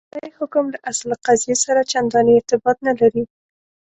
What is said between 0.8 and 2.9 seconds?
اصل قضیې سره چنداني ارتباط